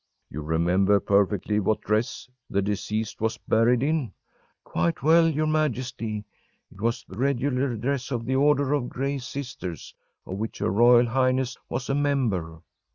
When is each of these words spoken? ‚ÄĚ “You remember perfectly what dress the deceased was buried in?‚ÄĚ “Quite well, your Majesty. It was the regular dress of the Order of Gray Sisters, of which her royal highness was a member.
‚ÄĚ 0.01 0.31
“You 0.33 0.41
remember 0.41 0.99
perfectly 0.99 1.59
what 1.59 1.81
dress 1.81 2.27
the 2.49 2.63
deceased 2.63 3.21
was 3.21 3.37
buried 3.37 3.83
in?‚ÄĚ 3.83 4.11
“Quite 4.63 5.03
well, 5.03 5.27
your 5.29 5.45
Majesty. 5.45 6.25
It 6.71 6.81
was 6.81 7.05
the 7.07 7.19
regular 7.19 7.75
dress 7.77 8.09
of 8.09 8.25
the 8.25 8.35
Order 8.35 8.73
of 8.73 8.89
Gray 8.89 9.19
Sisters, 9.19 9.93
of 10.25 10.39
which 10.39 10.57
her 10.57 10.71
royal 10.71 11.05
highness 11.05 11.55
was 11.69 11.87
a 11.87 11.93
member. 11.93 12.63